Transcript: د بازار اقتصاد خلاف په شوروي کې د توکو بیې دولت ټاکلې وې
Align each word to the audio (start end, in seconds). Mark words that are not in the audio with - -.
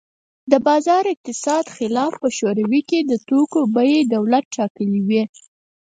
د 0.51 0.53
بازار 0.67 1.03
اقتصاد 1.13 1.65
خلاف 1.75 2.13
په 2.21 2.29
شوروي 2.37 2.81
کې 2.89 2.99
د 3.09 3.11
توکو 3.27 3.59
بیې 3.75 3.97
دولت 4.15 4.45
ټاکلې 4.55 4.99
وې 5.07 5.23